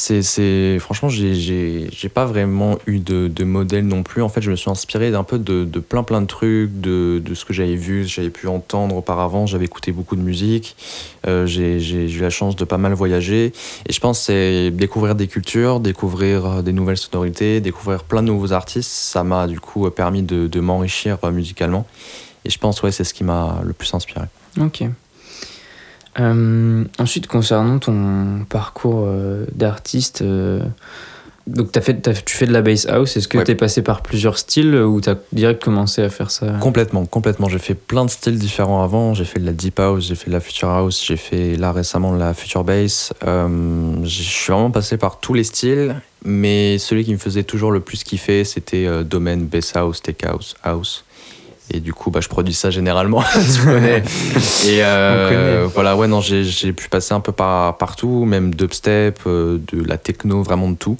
c'est 0.00 0.78
franchement 0.78 1.08
j'ai 1.08 2.08
pas 2.12 2.24
vraiment 2.24 2.78
eu 2.86 2.98
de, 2.98 3.28
de, 3.28 3.44
modèle 3.44 3.86
non 3.86 4.02
plus. 4.02 4.22
En 4.22 4.28
fait 4.28 4.40
je 4.40 4.50
me 4.50 4.56
suis 4.56 4.70
inspiré 4.70 5.10
d'un 5.10 5.24
peu 5.24 5.38
de, 5.38 5.64
de, 5.64 5.80
plein 5.80 6.02
plein 6.02 6.22
de 6.22 6.26
trucs 6.26 6.80
de, 6.80 7.20
de 7.24 7.34
ce 7.34 7.44
que 7.44 7.52
j'avais 7.52 7.76
vu 7.76 8.06
j'avais 8.06 8.30
pu 8.30 8.48
entendre 8.48 8.96
auparavant. 8.96 9.46
J'avais 9.46 9.66
écouté 9.66 9.92
beaucoup 9.92 10.16
de 10.16 10.22
musique. 10.22 10.76
Euh, 11.26 11.46
j'ai 11.46 11.78
eu 11.78 12.20
la 12.20 12.30
chance 12.30 12.56
de 12.56 12.64
pas 12.64 12.78
mal 12.78 12.94
voyager. 12.94 13.52
Et 13.88 13.92
je 13.92 14.00
pense 14.00 14.20
c'est 14.20 14.70
découvrir 14.70 15.14
des 15.14 15.26
cultures 15.26 15.80
découvrir 15.80 16.62
des 16.62 16.72
nouvelles 16.72 16.96
sonorités 16.96 17.60
découvrir 17.60 18.04
plein 18.04 18.22
de 18.22 18.28
nouveaux 18.28 18.52
artistes. 18.52 18.90
Ça 18.90 19.22
m'a 19.24 19.46
du 19.46 19.60
coup 19.60 19.88
permis 19.90 20.22
de, 20.22 20.60
m'enrichir 20.60 21.18
musicalement. 21.30 21.86
Et 22.44 22.50
je 22.50 22.58
pense 22.58 22.82
ouais 22.82 22.92
c'est 22.92 23.04
ce 23.04 23.14
qui 23.14 23.24
m'a 23.24 23.60
le 23.64 23.72
plus 23.72 23.92
inspiré. 23.94 24.26
Ok. 24.58 24.84
Euh, 26.18 26.84
ensuite, 26.98 27.26
concernant 27.26 27.78
ton 27.78 28.44
parcours 28.48 29.04
euh, 29.06 29.46
d'artiste, 29.54 30.22
euh, 30.22 30.60
donc 31.46 31.76
as 31.76 31.80
fait, 31.80 32.24
tu 32.24 32.34
fais 32.36 32.46
de 32.46 32.52
la 32.52 32.62
bass 32.62 32.86
house, 32.86 33.16
est-ce 33.16 33.28
que 33.28 33.38
tu 33.38 33.50
es 33.50 33.54
passé 33.54 33.82
par 33.82 34.02
plusieurs 34.02 34.38
styles 34.38 34.74
ou 34.74 35.00
tu 35.00 35.08
as 35.08 35.16
direct 35.32 35.62
commencé 35.62 36.02
à 36.02 36.10
faire 36.10 36.30
ça? 36.30 36.46
Complètement, 36.60 37.06
complètement. 37.06 37.48
J'ai 37.48 37.58
fait 37.58 37.74
plein 37.74 38.04
de 38.04 38.10
styles 38.10 38.38
différents 38.38 38.82
avant. 38.82 39.14
J'ai 39.14 39.24
fait 39.24 39.40
de 39.40 39.46
la 39.46 39.52
deep 39.52 39.78
house, 39.78 40.06
j'ai 40.06 40.14
fait 40.14 40.30
de 40.30 40.34
la 40.34 40.40
future 40.40 40.68
house, 40.68 41.04
j'ai 41.04 41.16
fait 41.16 41.56
là 41.56 41.72
récemment 41.72 42.12
de 42.12 42.18
la 42.18 42.34
future 42.34 42.64
bass. 42.64 43.12
je 43.22 44.06
suis 44.06 44.52
vraiment 44.52 44.70
passé 44.70 44.96
par 44.96 45.20
tous 45.20 45.34
les 45.34 45.44
styles, 45.44 46.00
mais 46.24 46.78
celui 46.78 47.04
qui 47.04 47.12
me 47.12 47.18
faisait 47.18 47.44
toujours 47.44 47.72
le 47.72 47.80
plus 47.80 48.04
kiffer, 48.04 48.44
c'était 48.44 49.04
domaine 49.04 49.46
bass 49.46 49.74
house, 49.76 50.02
tech 50.02 50.16
house, 50.24 50.54
house. 50.62 51.04
Et 51.72 51.80
du 51.80 51.92
coup, 51.94 52.10
bah, 52.10 52.20
je 52.20 52.28
produis 52.28 52.54
ça 52.54 52.70
généralement, 52.70 53.22
tu 53.54 53.64
connais. 53.64 54.02
Et 54.66 54.82
euh, 54.82 55.68
voilà, 55.72 55.96
ouais, 55.96 56.08
non, 56.08 56.20
j'ai 56.20 56.72
pu 56.72 56.88
passer 56.88 57.14
un 57.14 57.20
peu 57.20 57.32
par, 57.32 57.76
partout, 57.76 58.24
même 58.24 58.54
dubstep, 58.54 59.20
euh, 59.26 59.58
de 59.72 59.84
la 59.84 59.96
techno, 59.96 60.42
vraiment 60.42 60.70
de 60.70 60.76
tout. 60.76 60.96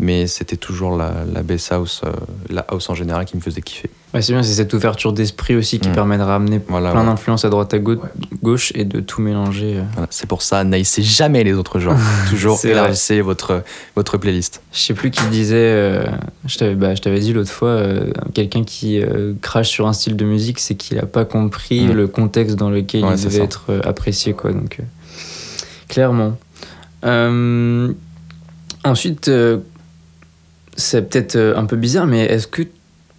Mais 0.00 0.26
c'était 0.26 0.56
toujours 0.56 0.96
la, 0.96 1.12
la 1.32 1.42
bass 1.42 1.72
house, 1.72 2.02
euh, 2.04 2.12
la 2.50 2.60
house 2.68 2.88
en 2.88 2.94
général 2.94 3.24
qui 3.24 3.36
me 3.36 3.42
faisait 3.42 3.60
kiffer. 3.62 3.90
Ouais, 4.14 4.22
c'est 4.22 4.32
bien, 4.32 4.42
c'est 4.42 4.54
cette 4.54 4.72
ouverture 4.72 5.12
d'esprit 5.12 5.54
aussi 5.56 5.80
qui 5.80 5.88
Mm. 5.90 5.92
permet 5.92 6.16
de 6.16 6.22
ramener 6.22 6.60
Voilà, 6.68 6.92
plein 6.92 7.00
ouais. 7.00 7.06
d'influences 7.06 7.44
à 7.44 7.50
droite 7.50 7.74
à 7.74 7.78
gau- 7.78 8.00
gauche 8.42 8.72
et 8.74 8.84
de 8.84 9.00
tout 9.00 9.20
mélanger. 9.20 9.76
euh. 9.76 9.82
Voilà, 9.92 10.06
C'est 10.10 10.26
pour 10.26 10.40
ça, 10.42 10.64
n'haïssez 10.64 11.02
jamais 11.02 11.44
les 11.44 11.52
autres 11.52 11.78
genres. 11.78 11.98
toujours 12.30 12.58
élargissez 12.64 13.20
votre, 13.20 13.62
votre 13.96 14.16
playlist. 14.16 14.62
Je 14.72 14.78
sais 14.78 14.94
plus 14.94 15.10
qui 15.10 15.22
disait, 15.26 15.56
euh, 15.56 16.06
je 16.46 16.56
t'avais 16.56 16.74
bah, 16.74 16.94
je 16.94 17.02
t'avais 17.02 17.20
dit 17.20 17.32
l'autre 17.34 17.50
fois, 17.50 17.68
euh, 17.68 18.10
quelqu'un 18.34 18.64
qui 18.64 18.98
euh, 19.02 19.34
crache 19.42 19.68
sur 19.68 19.86
un 19.88 19.92
style 19.92 20.16
de 20.16 20.24
musique, 20.24 20.58
c'est 20.58 20.74
qu'il 20.76 20.98
a 20.98 21.06
pas 21.06 21.24
compris 21.26 21.86
Mm. 21.86 21.92
le 21.92 22.06
contexte 22.08 22.56
dans 22.56 22.70
lequel 22.70 23.04
Ouais, 23.04 23.14
il 23.16 23.22
devait 23.24 23.38
ça. 23.38 23.44
être 23.44 23.64
euh, 23.68 23.80
apprécié. 23.84 24.32
Quoi, 24.32 24.52
donc, 24.52 24.78
euh, 24.80 24.84
clairement. 25.88 26.38
Euh, 27.04 27.92
ensuite, 28.84 29.28
euh, 29.28 29.58
c'est 30.78 31.10
peut-être 31.10 31.36
euh, 31.36 31.56
un 31.56 31.66
peu 31.66 31.76
bizarre, 31.76 32.06
mais 32.06 32.24
est-ce 32.24 32.46
que 32.46 32.62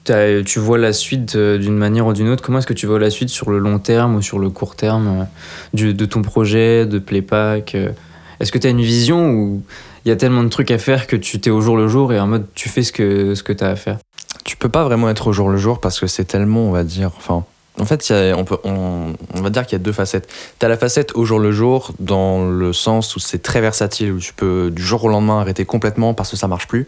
t'as- 0.05 0.41
tu 0.43 0.59
vois 0.59 0.77
la 0.77 0.93
suite 0.93 1.35
euh, 1.35 1.57
d'une 1.57 1.77
manière 1.77 2.07
ou 2.07 2.13
d'une 2.13 2.29
autre? 2.29 2.41
Comment 2.41 2.59
est-ce 2.59 2.67
que 2.67 2.73
tu 2.73 2.87
vois 2.87 2.99
la 2.99 3.09
suite 3.09 3.29
sur 3.29 3.51
le 3.51 3.59
long 3.59 3.79
terme 3.79 4.15
ou 4.15 4.21
sur 4.21 4.39
le 4.39 4.49
court 4.49 4.75
terme 4.75 5.27
euh, 5.75 5.93
de 5.93 6.05
ton 6.05 6.21
projet, 6.21 6.85
de 6.85 6.97
Playpack 6.99 7.75
euh, 7.75 7.91
Est-ce 8.39 8.51
que 8.51 8.57
tu 8.57 8.65
as 8.65 8.69
une 8.69 8.81
vision 8.81 9.29
ou 9.31 9.61
il 10.05 10.09
y 10.09 10.11
a 10.11 10.15
tellement 10.15 10.43
de 10.43 10.49
trucs 10.49 10.71
à 10.71 10.77
faire 10.77 11.05
que 11.05 11.17
tu 11.17 11.39
t'es 11.41 11.49
au 11.49 11.59
jour 11.59 11.75
le 11.75 11.89
jour 11.89 12.13
et 12.13 12.19
en 12.19 12.27
mode 12.27 12.45
tu 12.55 12.69
fais 12.69 12.81
ce 12.81 12.93
que, 12.93 13.33
tu 13.33 13.63
as 13.63 13.67
à 13.67 13.75
faire? 13.75 13.97
Tu 14.45 14.55
peux 14.55 14.69
pas 14.69 14.85
vraiment 14.85 15.09
être 15.09 15.27
au 15.27 15.33
jour 15.33 15.49
le 15.49 15.57
jour 15.57 15.81
parce 15.81 15.99
que 15.99 16.07
c'est 16.07 16.23
tellement, 16.23 16.61
on 16.61 16.71
va 16.71 16.83
dire, 16.83 17.11
enfin. 17.17 17.43
En 17.79 17.85
fait, 17.85 18.11
on, 18.35 18.43
peut, 18.43 18.57
on 18.65 19.15
va 19.35 19.49
dire 19.49 19.65
qu'il 19.65 19.77
y 19.77 19.81
a 19.81 19.83
deux 19.83 19.93
facettes. 19.93 20.29
Tu 20.59 20.65
as 20.65 20.69
la 20.69 20.75
facette 20.75 21.15
au 21.15 21.23
jour 21.23 21.39
le 21.39 21.53
jour, 21.53 21.93
dans 21.99 22.49
le 22.49 22.73
sens 22.73 23.15
où 23.15 23.19
c'est 23.19 23.41
très 23.41 23.61
versatile, 23.61 24.11
où 24.11 24.19
tu 24.19 24.33
peux 24.33 24.69
du 24.69 24.81
jour 24.83 25.05
au 25.05 25.07
lendemain 25.07 25.39
arrêter 25.39 25.63
complètement 25.63 26.13
parce 26.13 26.29
que 26.31 26.35
ça 26.35 26.49
marche 26.49 26.67
plus, 26.67 26.87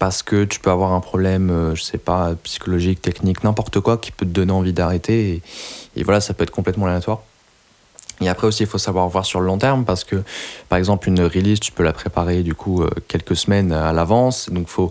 parce 0.00 0.22
que 0.22 0.44
tu 0.44 0.60
peux 0.60 0.70
avoir 0.70 0.94
un 0.94 1.00
problème, 1.00 1.50
euh, 1.50 1.74
je 1.74 1.82
sais 1.82 1.98
pas, 1.98 2.34
psychologique, 2.42 3.02
technique, 3.02 3.44
n'importe 3.44 3.80
quoi 3.80 3.98
qui 3.98 4.10
peut 4.10 4.24
te 4.24 4.30
donner 4.30 4.50
envie 4.50 4.72
d'arrêter. 4.72 5.42
Et, 5.94 6.02
voilà, 6.02 6.22
ça 6.22 6.32
peut 6.32 6.42
être 6.42 6.50
complètement 6.50 6.86
aléatoire. 6.86 7.20
Et 8.22 8.28
après 8.30 8.46
aussi, 8.46 8.62
il 8.62 8.66
faut 8.66 8.78
savoir 8.78 9.06
voir 9.08 9.26
sur 9.26 9.40
le 9.40 9.46
long 9.46 9.58
terme 9.58 9.84
parce 9.84 10.04
que, 10.04 10.22
par 10.70 10.78
exemple, 10.78 11.08
une 11.08 11.20
release, 11.20 11.60
tu 11.60 11.70
peux 11.70 11.82
la 11.82 11.92
préparer 11.92 12.42
du 12.42 12.54
coup 12.54 12.82
euh, 12.82 12.88
quelques 13.08 13.36
semaines 13.36 13.72
à 13.72 13.92
l'avance. 13.92 14.48
Donc, 14.48 14.68
faut 14.68 14.90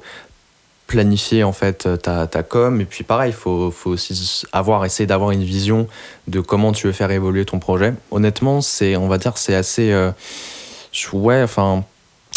planifier 0.86 1.44
en 1.44 1.54
fait 1.54 1.88
ta, 2.04 2.28
ta 2.28 2.44
com. 2.44 2.80
Et 2.80 2.86
puis, 2.86 3.04
pareil, 3.04 3.32
il 3.32 3.36
faut, 3.36 3.72
faut 3.72 3.89
aussi 3.89 4.44
avoir, 4.51 4.86
essayer 4.86 5.08
d'avoir 5.08 5.32
une 5.32 5.44
vision 5.44 5.88
de 6.28 6.39
comment 6.39 6.72
tu 6.72 6.86
veux 6.86 6.94
faire 6.94 7.10
évoluer 7.10 7.46
ton 7.46 7.58
projet. 7.58 7.96
Honnêtement, 8.12 8.62
c'est, 8.62 8.96
on 8.96 9.08
va 9.08 9.18
dire, 9.18 9.39
c'est 9.39 9.56
assez. 9.56 9.92
euh, 9.92 10.12
ouais, 11.13 11.42
enfin. 11.42 11.84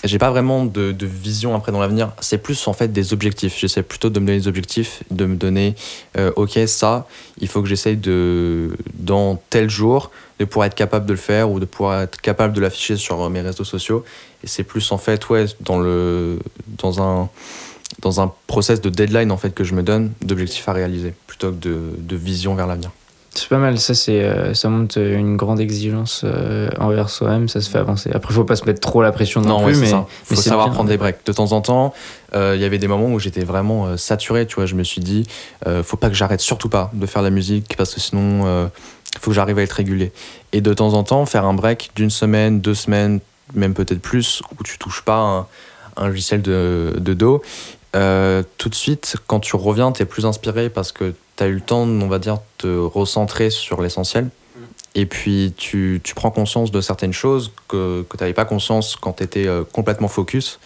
J'ai 0.04 0.18
pas 0.18 0.30
vraiment 0.30 0.64
de, 0.64 0.90
de 0.90 1.06
vision 1.06 1.54
après 1.54 1.70
dans 1.70 1.80
l'avenir. 1.80 2.12
C'est 2.20 2.38
plus 2.38 2.66
en 2.66 2.72
fait 2.72 2.88
des 2.88 3.12
objectifs. 3.12 3.56
J'essaie 3.56 3.84
plutôt 3.84 4.10
de 4.10 4.18
me 4.18 4.26
donner 4.26 4.38
des 4.40 4.48
objectifs, 4.48 5.04
de 5.10 5.26
me 5.26 5.36
donner, 5.36 5.76
euh, 6.18 6.32
ok, 6.34 6.58
ça, 6.66 7.06
il 7.38 7.46
faut 7.46 7.62
que 7.62 7.68
j'essaye 7.68 7.96
de, 7.96 8.76
dans 8.94 9.40
tel 9.50 9.70
jour, 9.70 10.10
de 10.40 10.44
pouvoir 10.44 10.66
être 10.66 10.74
capable 10.74 11.06
de 11.06 11.12
le 11.12 11.18
faire 11.18 11.50
ou 11.50 11.60
de 11.60 11.66
pouvoir 11.66 12.02
être 12.02 12.20
capable 12.20 12.52
de 12.52 12.60
l'afficher 12.60 12.96
sur 12.96 13.30
mes 13.30 13.42
réseaux 13.42 13.64
sociaux. 13.64 14.04
Et 14.42 14.48
c'est 14.48 14.64
plus 14.64 14.90
en 14.90 14.98
fait, 14.98 15.28
ouais, 15.28 15.46
dans, 15.60 15.78
le, 15.78 16.40
dans, 16.78 17.00
un, 17.00 17.28
dans 18.00 18.20
un 18.20 18.32
process 18.48 18.80
de 18.80 18.90
deadline 18.90 19.30
en 19.30 19.36
fait 19.36 19.54
que 19.54 19.62
je 19.62 19.74
me 19.74 19.84
donne 19.84 20.12
d'objectifs 20.20 20.68
à 20.68 20.72
réaliser 20.72 21.14
plutôt 21.28 21.50
que 21.52 21.56
de, 21.56 21.78
de 21.96 22.16
vision 22.16 22.56
vers 22.56 22.66
l'avenir. 22.66 22.90
C'est 23.34 23.48
pas 23.48 23.56
mal, 23.56 23.78
ça, 23.78 23.94
c'est, 23.94 24.22
euh, 24.22 24.52
ça 24.52 24.68
montre 24.68 24.98
une 24.98 25.38
grande 25.38 25.58
exigence 25.58 26.20
euh, 26.24 26.68
envers 26.78 27.08
soi-même, 27.08 27.48
ça 27.48 27.62
se 27.62 27.70
fait 27.70 27.78
avancer. 27.78 28.10
Après, 28.12 28.34
faut 28.34 28.44
pas 28.44 28.56
se 28.56 28.66
mettre 28.66 28.80
trop 28.80 29.00
la 29.00 29.10
pression 29.10 29.40
non, 29.40 29.60
Non, 29.60 29.64
plus, 29.64 29.74
ouais, 29.74 29.80
mais, 29.80 29.86
ça. 29.86 30.06
mais 30.30 30.36
Faut 30.36 30.42
c'est 30.42 30.50
savoir 30.50 30.66
bien. 30.66 30.74
prendre 30.74 30.90
des 30.90 30.98
breaks. 30.98 31.24
De 31.24 31.32
temps 31.32 31.52
en 31.52 31.62
temps, 31.62 31.94
euh, 32.34 32.52
il 32.56 32.60
y 32.60 32.64
avait 32.66 32.78
des 32.78 32.88
moments 32.88 33.06
où 33.10 33.18
j'étais 33.18 33.44
vraiment 33.44 33.86
euh, 33.86 33.96
saturé. 33.96 34.46
Tu 34.46 34.56
vois, 34.56 34.66
je 34.66 34.74
me 34.74 34.82
suis 34.84 35.00
dit, 35.00 35.26
euh, 35.66 35.82
faut 35.82 35.96
pas 35.96 36.08
que 36.10 36.14
j'arrête 36.14 36.42
surtout 36.42 36.68
pas 36.68 36.90
de 36.92 37.06
faire 37.06 37.22
la 37.22 37.30
musique 37.30 37.74
parce 37.78 37.94
que 37.94 38.00
sinon, 38.00 38.42
euh, 38.44 38.66
faut 39.20 39.30
que 39.30 39.34
j'arrive 39.34 39.58
à 39.58 39.62
être 39.62 39.72
régulier. 39.72 40.12
Et 40.52 40.60
de 40.60 40.74
temps 40.74 40.92
en 40.92 41.02
temps, 41.02 41.24
faire 41.24 41.46
un 41.46 41.54
break 41.54 41.90
d'une 41.96 42.10
semaine, 42.10 42.60
deux 42.60 42.74
semaines, 42.74 43.20
même 43.54 43.72
peut-être 43.72 44.02
plus, 44.02 44.42
où 44.58 44.62
tu 44.62 44.76
touches 44.76 45.02
pas 45.02 45.16
un, 45.18 45.46
un 45.96 46.08
logiciel 46.08 46.42
de, 46.42 46.92
de 46.98 47.14
dos. 47.14 47.40
Euh, 47.96 48.42
tout 48.58 48.68
de 48.68 48.74
suite, 48.74 49.16
quand 49.26 49.40
tu 49.40 49.56
reviens, 49.56 49.90
tu 49.92 50.02
es 50.02 50.06
plus 50.06 50.26
inspiré 50.26 50.68
parce 50.70 50.92
que 50.92 51.14
tu 51.42 51.48
as 51.48 51.50
eu 51.50 51.54
le 51.54 51.60
temps, 51.60 51.82
on 51.82 52.08
va 52.08 52.18
dire, 52.18 52.34
de 52.34 52.40
te 52.58 52.66
recentrer 52.66 53.50
sur 53.50 53.82
l'essentiel. 53.82 54.28
Et 54.94 55.06
puis, 55.06 55.54
tu, 55.56 56.00
tu 56.04 56.14
prends 56.14 56.30
conscience 56.30 56.70
de 56.70 56.80
certaines 56.80 57.14
choses 57.14 57.52
que, 57.66 58.02
que 58.02 58.16
tu 58.16 58.22
n'avais 58.22 58.34
pas 58.34 58.44
conscience 58.44 58.94
quand 58.96 59.14
tu 59.14 59.22
étais 59.24 59.48
complètement 59.72 60.08
focus. 60.08 60.58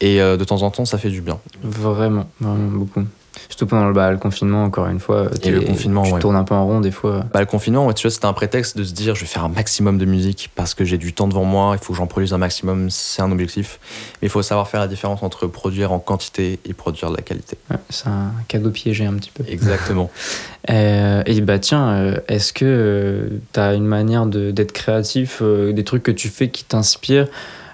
Et 0.00 0.20
euh, 0.20 0.36
de 0.36 0.44
temps 0.44 0.62
en 0.62 0.70
temps, 0.70 0.84
ça 0.84 0.98
fait 0.98 1.10
du 1.10 1.20
bien. 1.20 1.38
Vraiment, 1.62 2.28
vraiment 2.40 2.78
beaucoup. 2.78 3.04
Surtout 3.48 3.66
pendant 3.66 3.86
le, 3.88 3.92
bah, 3.92 4.10
le 4.10 4.18
confinement, 4.18 4.64
encore 4.64 4.86
une 4.88 5.00
fois. 5.00 5.28
t'es- 5.30 5.50
le 5.50 5.60
confinement, 5.60 6.02
Tu 6.02 6.12
ouais. 6.12 6.20
tournes 6.20 6.36
un 6.36 6.44
peu 6.44 6.54
en 6.54 6.66
rond 6.66 6.80
des 6.80 6.90
fois. 6.90 7.24
Bah, 7.32 7.40
le 7.40 7.46
confinement, 7.46 7.86
ouais, 7.86 7.94
tu 7.94 8.02
vois, 8.06 8.10
c'était 8.10 8.26
un 8.26 8.32
prétexte 8.32 8.76
de 8.76 8.84
se 8.84 8.92
dire 8.92 9.14
je 9.14 9.20
vais 9.20 9.26
faire 9.26 9.44
un 9.44 9.48
maximum 9.48 9.98
de 9.98 10.04
musique 10.04 10.50
parce 10.54 10.74
que 10.74 10.84
j'ai 10.84 10.98
du 10.98 11.12
temps 11.12 11.28
devant 11.28 11.44
moi, 11.44 11.76
il 11.80 11.84
faut 11.84 11.92
que 11.92 11.96
j'en 11.98 12.06
produise 12.06 12.32
un 12.32 12.38
maximum, 12.38 12.90
c'est 12.90 13.22
un 13.22 13.30
objectif. 13.32 13.78
Mais 14.20 14.26
il 14.28 14.30
faut 14.30 14.42
savoir 14.42 14.68
faire 14.68 14.80
la 14.80 14.88
différence 14.88 15.22
entre 15.22 15.46
produire 15.46 15.92
en 15.92 15.98
quantité 15.98 16.58
et 16.64 16.72
produire 16.74 17.10
de 17.10 17.16
la 17.16 17.22
qualité. 17.22 17.56
Ouais, 17.70 17.76
c'est 17.88 18.08
un 18.08 18.32
cadeau 18.48 18.70
piégé 18.70 19.04
un 19.06 19.14
petit 19.14 19.30
peu. 19.32 19.44
Exactement. 19.48 20.10
Euh, 20.68 21.22
et 21.24 21.40
bah 21.40 21.58
tiens, 21.58 21.88
euh, 21.90 22.20
est-ce 22.28 22.52
que 22.52 23.30
tu 23.54 23.58
as 23.58 23.72
une 23.74 23.86
manière 23.86 24.26
de- 24.26 24.50
d'être 24.50 24.72
créatif, 24.72 25.38
euh, 25.40 25.72
des 25.72 25.84
trucs 25.84 26.02
que 26.02 26.10
tu 26.10 26.28
fais 26.28 26.50
qui 26.50 26.64
t'inspirent 26.64 27.28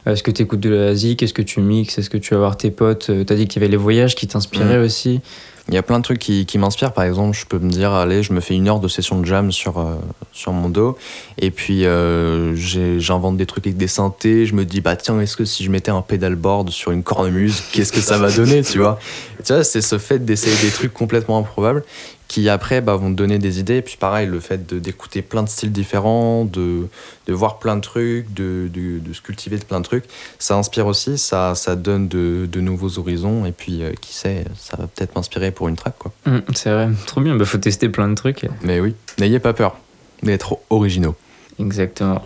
Est-ce 0.06 0.22
que 0.22 0.30
tu 0.30 0.42
écoutes 0.42 0.60
de 0.60 0.70
la 0.70 0.94
zik? 0.94 1.22
Est-ce 1.22 1.34
que 1.34 1.42
tu 1.42 1.60
mixes? 1.60 1.98
Est-ce 1.98 2.10
que 2.10 2.18
tu 2.18 2.34
vas 2.34 2.40
voir 2.40 2.56
tes 2.56 2.70
potes? 2.70 3.06
Tu 3.06 3.32
as 3.32 3.36
dit 3.36 3.48
qu'il 3.48 3.60
y 3.60 3.64
avait 3.64 3.70
les 3.70 3.76
voyages 3.76 4.14
qui 4.14 4.26
t'inspiraient 4.26 4.78
aussi. 4.78 5.20
Il 5.68 5.74
y 5.74 5.78
a 5.78 5.82
plein 5.82 5.98
de 5.98 6.04
trucs 6.04 6.20
qui, 6.20 6.46
qui 6.46 6.58
m'inspirent. 6.58 6.92
Par 6.92 7.02
exemple, 7.02 7.36
je 7.36 7.44
peux 7.44 7.58
me 7.58 7.68
dire, 7.68 7.92
allez, 7.92 8.22
je 8.22 8.32
me 8.32 8.38
fais 8.40 8.54
une 8.54 8.68
heure 8.68 8.78
de 8.78 8.86
session 8.86 9.20
de 9.20 9.26
jam 9.26 9.50
sur, 9.50 9.78
euh, 9.78 9.96
sur 10.32 10.52
mon 10.52 10.68
dos. 10.68 10.96
Et 11.38 11.50
puis, 11.50 11.86
euh, 11.86 12.54
j'invente 13.00 13.36
des 13.36 13.46
trucs 13.46 13.66
avec 13.66 13.76
des 13.76 13.88
synthés. 13.88 14.46
Je 14.46 14.54
me 14.54 14.64
dis, 14.64 14.80
bah 14.80 14.94
tiens, 14.94 15.18
est-ce 15.20 15.36
que 15.36 15.44
si 15.44 15.64
je 15.64 15.70
mettais 15.72 15.90
un 15.90 16.02
pedalboard 16.02 16.70
sur 16.70 16.92
une 16.92 17.02
cornemuse, 17.02 17.64
qu'est-ce 17.72 17.90
que 17.90 18.00
ça 18.00 18.16
va 18.16 18.30
donner, 18.30 18.62
tu 18.62 18.78
vois? 18.78 19.00
Tu 19.44 19.52
vois, 19.52 19.64
c'est 19.64 19.82
ce 19.82 19.98
fait 19.98 20.24
d'essayer 20.24 20.56
des 20.62 20.72
trucs 20.72 20.92
complètement 20.92 21.38
improbables 21.38 21.82
qui 22.28 22.48
après 22.48 22.80
bah, 22.80 22.96
vont 22.96 23.10
te 23.10 23.16
donner 23.16 23.38
des 23.38 23.60
idées. 23.60 23.76
Et 23.76 23.82
puis 23.82 23.96
pareil, 23.96 24.26
le 24.26 24.40
fait 24.40 24.66
d'écouter 24.74 25.22
plein 25.22 25.42
de 25.42 25.48
styles 25.48 25.72
différents, 25.72 26.44
de, 26.44 26.88
de 27.26 27.32
voir 27.32 27.58
plein 27.58 27.76
de 27.76 27.80
trucs, 27.80 28.32
de, 28.34 28.68
de, 28.72 28.98
de 28.98 29.12
se 29.12 29.20
cultiver 29.20 29.58
de 29.58 29.64
plein 29.64 29.80
de 29.80 29.84
trucs, 29.84 30.04
ça 30.38 30.56
inspire 30.56 30.86
aussi, 30.86 31.18
ça, 31.18 31.54
ça 31.54 31.76
donne 31.76 32.08
de, 32.08 32.48
de 32.50 32.60
nouveaux 32.60 32.98
horizons. 32.98 33.46
Et 33.46 33.52
puis, 33.52 33.82
euh, 33.82 33.92
qui 34.00 34.12
sait, 34.14 34.44
ça 34.58 34.76
va 34.76 34.86
peut-être 34.86 35.14
m'inspirer 35.14 35.50
pour 35.50 35.68
une 35.68 35.76
track, 35.76 35.94
quoi. 35.98 36.12
Hum, 36.26 36.42
c'est 36.54 36.70
vrai, 36.70 36.88
trop 37.06 37.20
bien. 37.20 37.36
Bah, 37.36 37.44
faut 37.44 37.58
tester 37.58 37.88
plein 37.88 38.08
de 38.08 38.14
trucs. 38.14 38.46
Mais 38.62 38.80
oui, 38.80 38.94
n'ayez 39.18 39.38
pas 39.38 39.52
peur 39.52 39.76
d'être 40.22 40.58
originaux. 40.70 41.14
Exactement. 41.58 42.22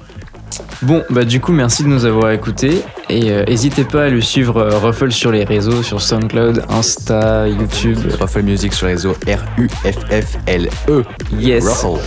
Bon, 0.83 1.05
bah 1.11 1.25
du 1.25 1.41
coup, 1.41 1.53
merci 1.53 1.83
de 1.83 1.89
nous 1.89 2.05
avoir 2.07 2.31
écoutés. 2.33 2.83
Et 3.09 3.31
euh, 3.31 3.45
n'hésitez 3.45 3.85
pas 3.85 4.05
à 4.05 4.09
le 4.09 4.21
suivre 4.21 4.57
euh, 4.57 4.79
Ruffle 4.79 5.13
sur 5.13 5.31
les 5.31 5.45
réseaux, 5.45 5.83
sur 5.83 6.01
SoundCloud, 6.01 6.65
Insta, 6.69 7.47
YouTube. 7.49 7.99
Ruffle 8.19 8.43
Music 8.43 8.73
sur 8.73 8.87
les 8.87 8.95
réseaux 8.95 9.15
R-U-F-F-L-E. 9.27 11.05
Yes. 11.39 11.65
Ruffle. 11.67 12.01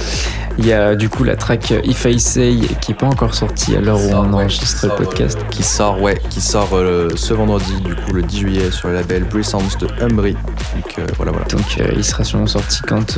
Il 0.57 0.67
y 0.67 0.73
a 0.73 0.95
du 0.95 1.09
coup 1.09 1.23
la 1.23 1.35
track 1.35 1.71
euh, 1.71 1.81
If 1.83 2.05
I 2.05 2.19
Say 2.19 2.59
qui 2.81 2.91
est 2.91 2.95
pas 2.95 3.07
encore 3.07 3.33
sortie 3.33 3.75
à 3.75 3.81
l'heure 3.81 3.99
où 3.99 4.09
on 4.11 4.33
enregistre 4.33 4.87
le 4.87 4.95
podcast. 4.95 5.37
Qui 5.49 5.63
sort, 5.63 6.01
ouais, 6.01 6.19
qui 6.29 6.41
sort 6.41 6.69
ce 7.15 7.33
vendredi, 7.33 7.79
du 7.81 7.95
coup, 7.95 8.13
le 8.13 8.23
10 8.23 8.37
juillet, 8.37 8.71
sur 8.71 8.89
le 8.89 8.95
label 8.95 9.25
Sounds 9.43 9.77
de 9.79 9.87
Umbry. 10.01 10.33
Donc 10.33 10.99
voilà, 11.17 11.31
voilà. 11.31 11.47
Donc 11.47 11.77
il 11.95 12.03
sera 12.03 12.23
sûrement 12.23 12.47
sorti 12.47 12.81
quand, 12.87 13.17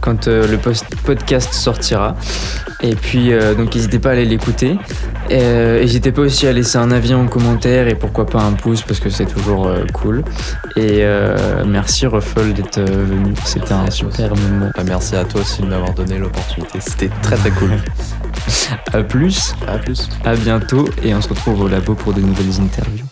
quand 0.00 0.28
euh, 0.28 0.46
le 0.46 0.56
post- 0.58 0.86
podcast 1.04 1.52
sortira. 1.52 2.14
Et 2.82 2.94
puis 2.94 3.32
euh, 3.32 3.54
donc 3.54 3.74
n'hésitez 3.74 3.98
pas 3.98 4.10
à 4.10 4.12
aller 4.12 4.24
l'écouter. 4.24 4.78
Euh, 5.30 5.80
N'hésitez 5.80 6.12
pas 6.12 6.22
aussi 6.22 6.46
à 6.46 6.52
laisser 6.52 6.78
un 6.78 6.90
avis 6.90 7.14
en 7.14 7.26
commentaire 7.26 7.88
et 7.88 7.94
pourquoi 7.94 8.26
pas 8.26 8.40
un 8.42 8.52
pouce 8.52 8.82
parce 8.82 9.00
que 9.00 9.10
c'est 9.10 9.26
toujours 9.26 9.70
cool. 9.92 10.22
Et 10.76 11.04
merci 11.66 12.06
Ruffle 12.06 12.52
d'être 12.52 12.80
venu. 12.80 13.34
C'était 13.44 13.72
un 13.72 13.90
super 13.90 14.34
moment. 14.34 14.70
Bah, 14.76 14.82
merci 14.86 15.16
à 15.16 15.24
toi 15.24 15.40
aussi 15.42 15.62
de 15.62 15.66
m'avoir 15.66 15.92
donné 15.94 16.18
l'opportunité. 16.18 16.78
C'était 16.80 17.10
très 17.22 17.36
très 17.36 17.50
cool. 17.50 17.70
À 18.92 19.02
plus, 19.02 19.54
À 19.66 19.76
plus. 19.78 20.08
à 20.24 20.34
bientôt 20.34 20.88
et 21.02 21.14
on 21.14 21.20
se 21.20 21.28
retrouve 21.28 21.62
au 21.62 21.68
labo 21.68 21.94
pour 21.94 22.14
de 22.14 22.20
nouvelles 22.20 22.60
interviews. 22.60 23.04